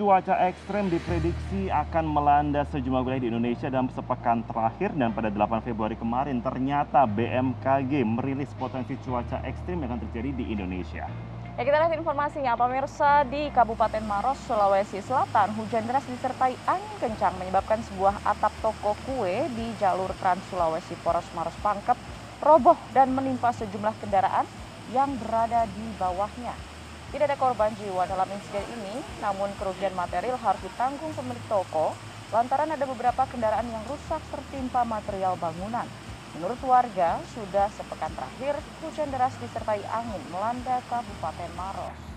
[0.00, 5.60] Cuaca ekstrem diprediksi akan melanda sejumlah wilayah di Indonesia dalam sepekan terakhir dan pada 8
[5.60, 11.04] Februari kemarin ternyata BMKG merilis potensi cuaca ekstrem yang akan terjadi di Indonesia.
[11.52, 17.36] Ya kita lihat informasinya, pemirsa di Kabupaten Maros, Sulawesi Selatan, hujan deras disertai angin kencang
[17.36, 22.00] menyebabkan sebuah atap toko kue di jalur Trans Sulawesi Poros Maros Pangkep
[22.40, 24.48] roboh dan menimpa sejumlah kendaraan
[24.96, 26.79] yang berada di bawahnya.
[27.10, 31.90] Tidak ada korban jiwa dalam insiden ini, namun kerugian material harus ditanggung pemilik toko
[32.30, 35.90] lantaran ada beberapa kendaraan yang rusak tertimpa material bangunan.
[36.38, 42.09] Menurut warga, sudah sepekan terakhir hujan deras disertai angin melanda Kabupaten Maros.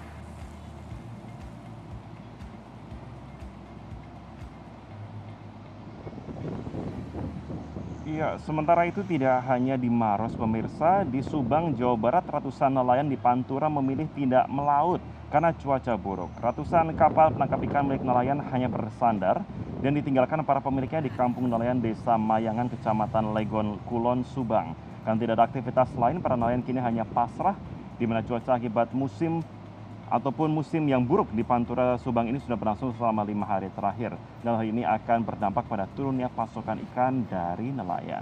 [8.13, 13.17] Iya, sementara itu tidak hanya di Maros pemirsa, di Subang, Jawa Barat ratusan nelayan di
[13.17, 15.02] Pantura memilih tidak melaut
[15.33, 16.30] karena cuaca buruk.
[16.38, 19.42] Ratusan kapal penangkap ikan milik nelayan hanya bersandar
[19.81, 24.77] dan ditinggalkan para pemiliknya di kampung nelayan Desa Mayangan, Kecamatan Legon, Kulon, Subang.
[25.02, 27.58] Karena tidak ada aktivitas lain, para nelayan kini hanya pasrah
[27.98, 29.42] di mana cuaca akibat musim
[30.14, 34.14] ataupun musim yang buruk di Pantura Subang ini sudah berlangsung selama lima hari terakhir.
[34.45, 38.22] Dan hal ini akan berdampak pada turunnya pasokan ikan dari nelayan.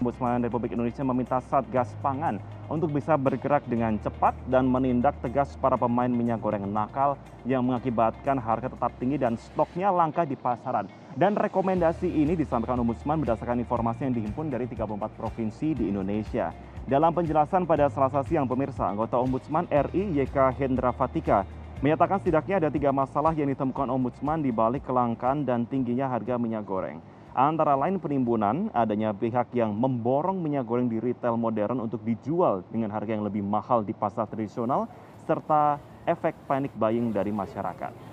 [0.00, 5.76] Ombudsman Republik Indonesia meminta Satgas Pangan untuk bisa bergerak dengan cepat dan menindak tegas para
[5.76, 7.16] pemain minyak goreng nakal
[7.48, 10.88] yang mengakibatkan harga tetap tinggi dan stoknya langka di pasaran.
[11.16, 16.52] Dan rekomendasi ini disampaikan Ombudsman berdasarkan informasi yang dihimpun dari 34 provinsi di Indonesia.
[16.86, 21.42] Dalam penjelasan pada selasa siang pemirsa, anggota Ombudsman RI YK Hendra Fatika
[21.82, 26.62] menyatakan setidaknya ada tiga masalah yang ditemukan Ombudsman di balik kelangkaan dan tingginya harga minyak
[26.62, 27.02] goreng.
[27.34, 32.94] Antara lain penimbunan, adanya pihak yang memborong minyak goreng di retail modern untuk dijual dengan
[32.94, 34.86] harga yang lebih mahal di pasar tradisional,
[35.26, 38.05] serta efek panic buying dari masyarakat.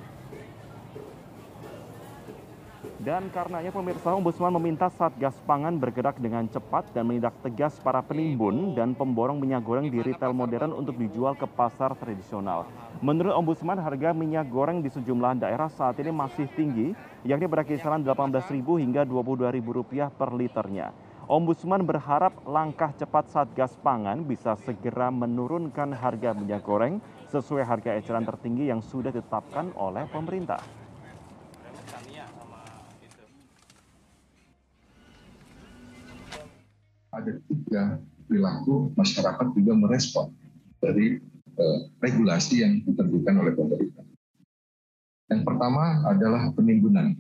[3.04, 8.72] Dan karenanya pemirsa Ombudsman meminta Satgas Pangan bergerak dengan cepat dan menindak tegas para penimbun
[8.80, 12.64] dan pemborong minyak goreng di retail modern untuk dijual ke pasar tradisional.
[13.04, 16.96] Menurut Ombudsman, harga minyak goreng di sejumlah daerah saat ini masih tinggi,
[17.28, 20.96] yakni berkisaran Rp18.000 hingga Rp22.000 per liternya.
[21.28, 28.24] Ombudsman berharap langkah cepat Satgas Pangan bisa segera menurunkan harga minyak goreng sesuai harga eceran
[28.24, 30.83] tertinggi yang sudah ditetapkan oleh pemerintah.
[37.14, 40.34] Ada tiga perilaku masyarakat juga merespon
[40.82, 41.22] dari
[41.54, 44.06] eh, regulasi yang diterbitkan oleh pemerintah.
[45.30, 47.16] Yang pertama adalah penimbunan.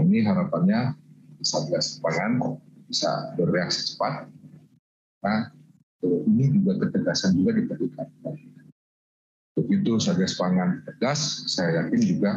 [0.00, 0.96] Ini harapannya
[1.44, 2.40] Satgas Pangan
[2.88, 4.28] bisa bereaksi cepat.
[5.20, 5.52] Nah,
[6.04, 8.08] ini juga ketegasan juga diperlukan.
[9.60, 12.30] Begitu Satgas Pangan tegas, saya yakin juga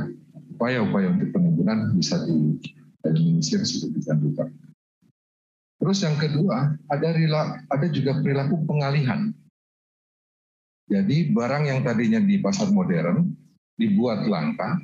[0.56, 4.46] upaya-upaya untuk penimbunan bisa diminimalisir sedemikian rupa.
[5.84, 7.08] Terus yang kedua, ada
[7.68, 9.36] ada juga perilaku pengalihan.
[10.88, 13.36] Jadi barang yang tadinya di pasar modern
[13.76, 14.80] dibuat langka,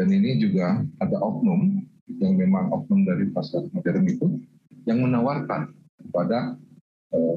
[0.00, 1.84] dan ini juga ada oknum
[2.24, 4.26] yang memang oknum dari pasar modern itu
[4.88, 6.56] yang menawarkan kepada
[7.12, 7.36] eh,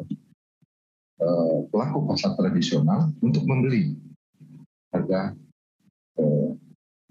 [1.20, 4.00] eh, pelaku pasar tradisional untuk membeli
[4.96, 5.36] harga
[6.24, 6.48] eh,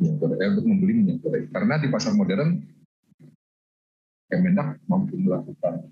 [0.00, 1.53] minyak goreng, eh, untuk membeli minyak goreng.
[1.53, 2.79] Karena di pasar modern
[4.30, 5.91] Kemendak mampu melakukan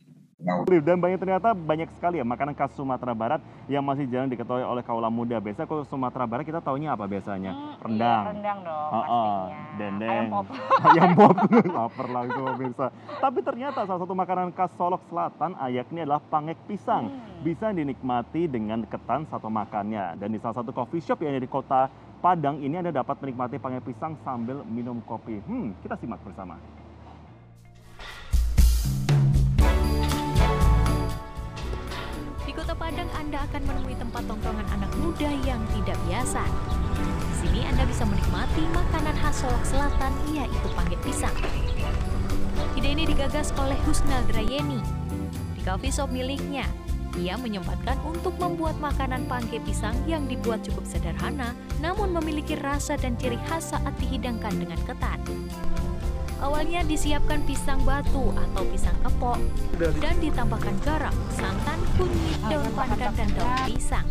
[0.86, 4.86] dan banyak ternyata banyak sekali ya makanan khas Sumatera Barat yang masih jarang diketahui oleh
[4.86, 5.42] kaula muda.
[5.42, 7.50] Biasa kalau Sumatera Barat kita taunya apa biasanya?
[7.50, 8.22] Hmm, rendang.
[8.22, 9.40] Iya, rendang dong oh, oh,
[9.74, 10.10] dendeng.
[10.14, 10.46] Ayam pop.
[10.86, 11.36] Ayam pop.
[11.82, 12.86] Lapar lah itu pemirsa.
[13.18, 17.10] Tapi ternyata salah satu makanan khas Solok Selatan ayaknya adalah pangek pisang.
[17.10, 17.42] Hmm.
[17.42, 20.14] Bisa dinikmati dengan ketan satu makannya.
[20.22, 23.62] Dan di salah satu coffee shop yang ada di kota Padang ini Anda dapat menikmati
[23.62, 25.38] pangek pisang sambil minum kopi.
[25.46, 26.58] Hmm, kita simak bersama.
[32.58, 36.42] Kota Padang Anda akan menemui tempat tongkrongan anak muda yang tidak biasa.
[37.14, 41.38] Di sini Anda bisa menikmati makanan khas Solok Selatan, yaitu panggit pisang.
[42.74, 44.82] Ide ini digagas oleh Husnal Drayeni.
[45.54, 46.66] Di coffee shop miliknya,
[47.14, 53.14] ia menyempatkan untuk membuat makanan panggit pisang yang dibuat cukup sederhana, namun memiliki rasa dan
[53.22, 55.22] ciri khas saat dihidangkan dengan ketan.
[56.42, 59.38] Awalnya disiapkan pisang batu atau pisang kepok
[59.78, 64.06] dan ditambahkan garam, santan, kunyit, daun pandan, dan daun pisang.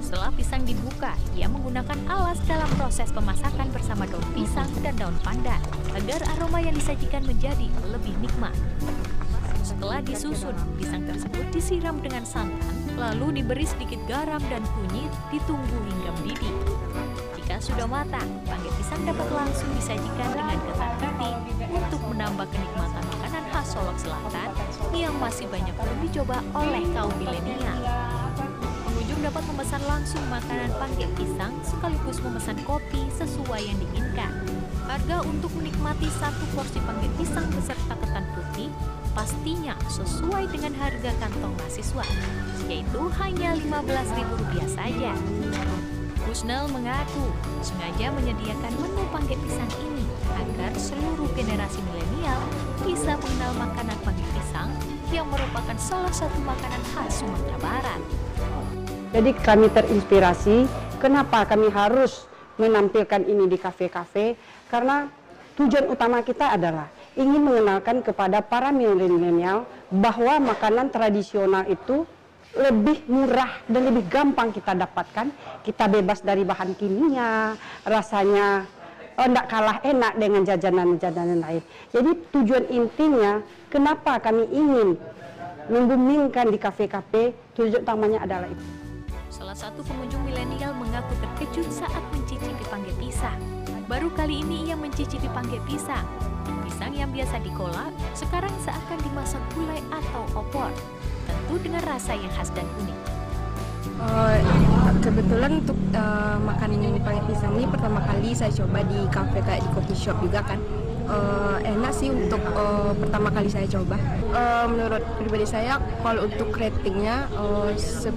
[0.00, 5.60] Setelah pisang dibuka, ia menggunakan alas dalam proses pemasakan bersama daun pisang dan daun pandan
[5.92, 8.56] agar aroma yang disajikan menjadi lebih nikmat.
[9.60, 16.10] Setelah disusun, pisang tersebut disiram dengan santan, lalu diberi sedikit garam dan kunyit, ditunggu hingga
[16.20, 16.54] mendidih
[17.38, 21.34] Jika sudah matang, pangget pisang dapat langsung disajikan dengan ketan putih
[21.70, 24.48] untuk menambah kenikmatan makanan khas Solok Selatan
[24.94, 27.78] yang masih banyak belum dicoba oleh kaum milenial.
[28.82, 34.32] Pengunjung dapat memesan langsung makanan pangget pisang sekaligus memesan kopi sesuai yang diinginkan.
[34.90, 38.70] Harga untuk menikmati satu porsi pangget pisang beserta ketan putih
[39.14, 42.06] pastinya sesuai dengan harga kantong mahasiswa,
[42.66, 45.12] yaitu hanya Rp15.000 saja.
[46.26, 47.26] Kusnel mengaku
[47.58, 52.40] sengaja menyediakan menu pangget pisang ini agar seluruh generasi milenial
[52.86, 54.19] bisa mengenal makanan pisang
[55.10, 58.00] yang merupakan salah satu makanan khas Sumatera Barat.
[59.10, 60.56] Jadi kami terinspirasi
[61.02, 62.30] kenapa kami harus
[62.62, 64.38] menampilkan ini di kafe-kafe
[64.70, 65.10] karena
[65.58, 66.86] tujuan utama kita adalah
[67.18, 72.06] ingin mengenalkan kepada para milenial bahwa makanan tradisional itu
[72.54, 75.30] lebih murah dan lebih gampang kita dapatkan.
[75.66, 78.66] Kita bebas dari bahan kimia, rasanya
[79.28, 81.62] tidak oh, kalah enak dengan jajanan-jajanan lain.
[81.92, 84.96] Jadi tujuan intinya kenapa kami ingin
[85.68, 88.64] membumingkan di kafe-kafe, tujuan utamanya adalah itu.
[89.28, 93.40] Salah satu pengunjung milenial mengaku terkejut saat mencicipi pangget pisang.
[93.84, 96.06] Baru kali ini ia mencicipi pangget pisang.
[96.64, 100.72] Pisang yang biasa dikolak sekarang seakan dimasak gulai atau opor
[101.28, 102.98] tentu dengan rasa yang khas dan unik.
[104.00, 106.70] Uh, kebetulan untuk uh, makan
[107.00, 110.58] pangit pisang ini pertama kali saya coba di cafe kayak di coffee shop juga kan.
[111.10, 113.98] Uh, enak sih untuk uh, pertama kali saya coba.
[114.30, 118.14] Uh, menurut pribadi saya kalau untuk ratingnya uh, 10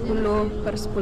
[0.62, 0.94] per 10.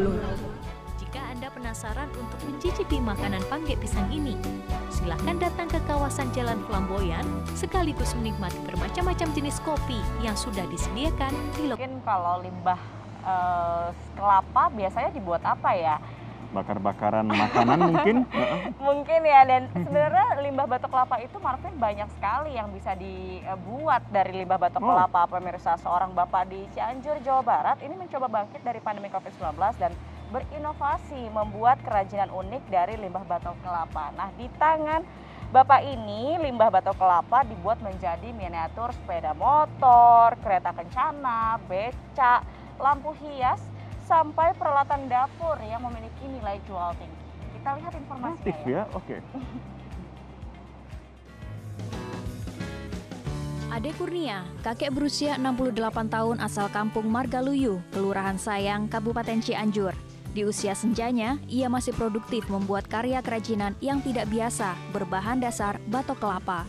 [1.04, 4.40] Jika Anda penasaran untuk mencicipi makanan pangget pisang ini,
[4.88, 11.68] silahkan datang ke kawasan Jalan Flamboyan sekaligus menikmati bermacam-macam jenis kopi yang sudah disediakan di
[11.68, 11.84] lokasi.
[11.84, 15.96] Mungkin kalau limbah uh, kelapa biasanya dibuat apa ya?
[16.52, 18.16] bakar-bakaran makanan mungkin
[18.76, 24.44] mungkin ya dan sebenarnya limbah batok kelapa itu Marvin banyak sekali yang bisa dibuat dari
[24.44, 24.92] limbah batok oh.
[24.92, 29.92] kelapa pemirsa seorang bapak di Cianjur Jawa Barat ini mencoba bangkit dari pandemi Covid-19 dan
[30.28, 35.02] berinovasi membuat kerajinan unik dari limbah batok kelapa nah di tangan
[35.52, 42.40] Bapak ini limbah batok kelapa dibuat menjadi miniatur sepeda motor, kereta kencana, becak,
[42.80, 43.60] lampu hias,
[44.06, 47.22] sampai peralatan dapur yang memiliki nilai jual tinggi.
[47.56, 48.82] Kita lihat informasinya Aktif ya, ya.
[48.92, 49.06] oke.
[49.06, 49.20] Okay.
[53.72, 59.96] Ade Kurnia, kakek berusia 68 tahun asal kampung Margaluyu, Kelurahan Sayang, Kabupaten Cianjur.
[60.36, 66.20] Di usia senjanya, ia masih produktif membuat karya kerajinan yang tidak biasa berbahan dasar batok
[66.20, 66.68] kelapa.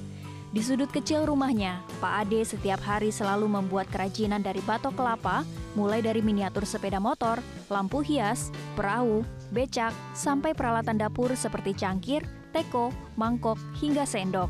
[0.55, 6.01] Di sudut kecil rumahnya, Pak Ade setiap hari selalu membuat kerajinan dari batok kelapa, mulai
[6.01, 13.57] dari miniatur sepeda motor, lampu hias, perahu, becak, sampai peralatan dapur seperti cangkir, teko, mangkok,
[13.77, 14.49] hingga sendok.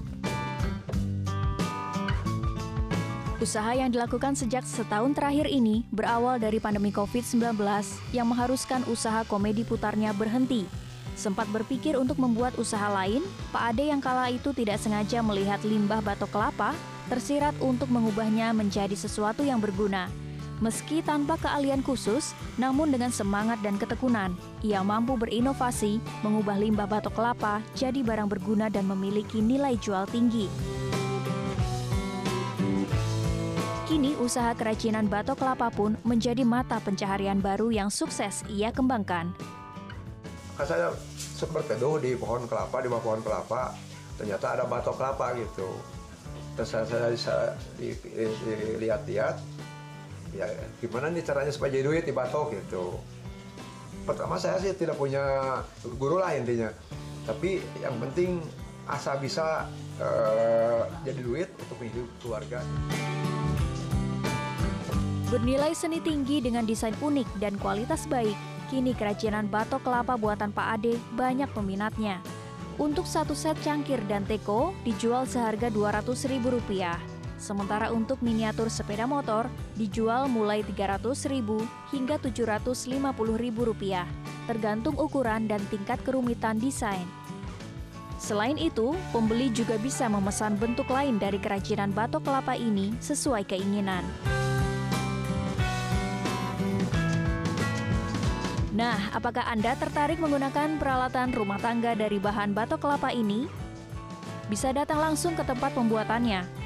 [3.43, 7.59] Usaha yang dilakukan sejak setahun terakhir ini berawal dari pandemi COVID-19
[8.15, 10.63] yang mengharuskan usaha komedi putarnya berhenti
[11.13, 13.21] Sempat berpikir untuk membuat usaha lain,
[13.53, 16.73] Pak Ade yang kala itu tidak sengaja melihat limbah batok kelapa
[17.11, 20.09] tersirat untuk mengubahnya menjadi sesuatu yang berguna.
[20.63, 24.31] Meski tanpa keahlian khusus, namun dengan semangat dan ketekunan,
[24.63, 30.47] ia mampu berinovasi, mengubah limbah batok kelapa jadi barang berguna dan memiliki nilai jual tinggi.
[33.91, 39.35] Kini usaha kerajinan batok kelapa pun menjadi mata pencaharian baru yang sukses ia kembangkan
[40.53, 43.73] kan saya sempat teduh di pohon kelapa di bawah pohon kelapa
[44.21, 45.69] ternyata ada batok kelapa gitu
[46.53, 47.47] terus saya, saya, saya
[47.81, 47.97] di,
[48.77, 49.41] lihat-lihat
[50.33, 50.49] ya
[50.81, 52.97] gimana nih caranya supaya jadi duit di batok gitu
[54.03, 55.21] pertama saya sih tidak punya
[55.95, 56.73] guru lah intinya
[57.23, 58.43] tapi yang penting
[58.83, 59.71] asa bisa
[60.01, 62.59] uh, jadi duit untuk hidup keluarga.
[65.31, 68.35] Bernilai seni tinggi dengan desain unik dan kualitas baik,
[68.73, 72.25] Kini kerajinan batok kelapa buatan Pak Ade banyak peminatnya.
[72.81, 77.12] Untuk satu set cangkir dan teko dijual seharga Rp200.000.
[77.43, 81.43] Sementara untuk miniatur sepeda motor dijual mulai Rp300.000
[81.91, 84.07] hingga Rp750.000,
[84.47, 87.03] tergantung ukuran dan tingkat kerumitan desain.
[88.15, 94.07] Selain itu, pembeli juga bisa memesan bentuk lain dari kerajinan batok kelapa ini sesuai keinginan.
[98.71, 103.51] Nah, apakah Anda tertarik menggunakan peralatan rumah tangga dari bahan batok kelapa ini?
[104.47, 106.62] Bisa datang langsung ke tempat pembuatannya.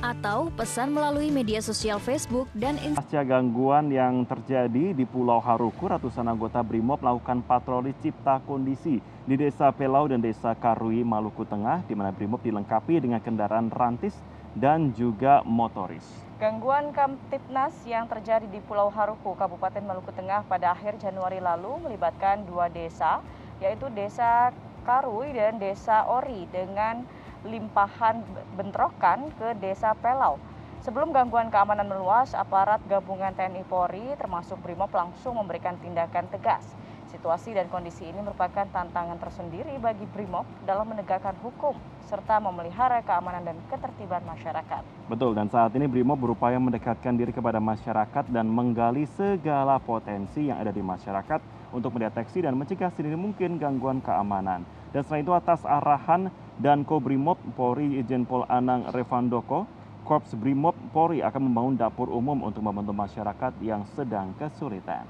[0.00, 3.04] Atau pesan melalui media sosial Facebook dan Instagram.
[3.04, 9.34] Pasca gangguan yang terjadi di Pulau Haruku, ratusan anggota BRIMOB melakukan patroli cipta kondisi di
[9.36, 14.16] Desa Pelau dan Desa Karui, Maluku Tengah, di mana BRIMOB dilengkapi dengan kendaraan rantis
[14.56, 16.02] dan juga motoris.
[16.40, 22.48] Gangguan Kamtipnas yang terjadi di Pulau Haruku, Kabupaten Maluku Tengah pada akhir Januari lalu melibatkan
[22.48, 23.20] dua desa,
[23.60, 24.50] yaitu Desa
[24.88, 27.04] Karui dan Desa Ori dengan
[27.44, 28.20] limpahan
[28.56, 30.36] bentrokan ke Desa Pelau.
[30.80, 36.72] Sebelum gangguan keamanan meluas, aparat gabungan TNI Polri termasuk BRIMOB langsung memberikan tindakan tegas.
[37.12, 41.76] Situasi dan kondisi ini merupakan tantangan tersendiri bagi BRIMOB dalam menegakkan hukum
[42.08, 44.82] serta memelihara keamanan dan ketertiban masyarakat.
[45.04, 50.64] Betul, dan saat ini BRIMOB berupaya mendekatkan diri kepada masyarakat dan menggali segala potensi yang
[50.64, 54.66] ada di masyarakat untuk mendeteksi dan mencegah sedini mungkin gangguan keamanan.
[54.90, 59.64] Dan selain itu atas arahan dan Kobrimob Polri Irjen Pol Anang Revandoko,
[60.02, 65.06] Korps Brimob Polri akan membangun dapur umum untuk membantu masyarakat yang sedang kesulitan.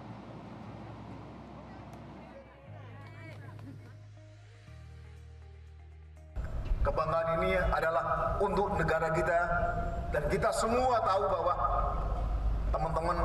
[6.81, 9.39] Kebanggaan ini adalah untuk negara kita
[10.17, 11.55] dan kita semua tahu bahwa
[12.73, 13.17] teman-teman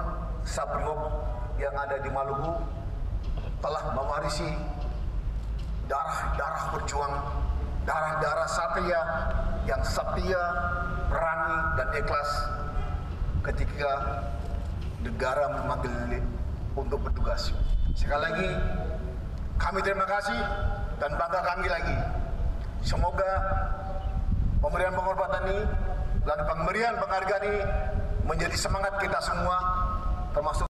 [0.43, 0.99] Sabrimob
[1.55, 2.51] yang ada di Maluku
[3.63, 4.49] telah mewarisi
[5.85, 7.13] darah-darah berjuang,
[7.85, 9.01] darah-darah satria
[9.69, 10.43] yang setia,
[11.09, 12.29] berani dan ikhlas
[13.51, 13.91] ketika
[15.05, 15.93] negara memanggil
[16.73, 17.53] untuk bertugas.
[17.93, 18.49] Sekali lagi,
[19.61, 20.39] kami terima kasih
[20.97, 21.97] dan bangga kami lagi.
[22.81, 23.31] Semoga
[24.61, 25.61] pemberian penghormatan ini
[26.25, 27.61] dan pemberian penghargaan ini
[28.25, 29.57] menjadi semangat kita semua,
[30.33, 30.65] termasuk